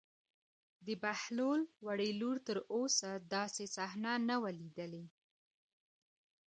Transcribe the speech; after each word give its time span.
د 0.85 0.87
بهلول 1.03 1.61
وړې 1.85 2.09
لور 2.19 2.37
تر 2.47 2.57
اوسه 2.75 3.09
داسې 3.35 3.63
صحنه 3.75 4.11
نه 4.29 4.35
وه 4.41 4.51
لیدلې. 4.59 5.05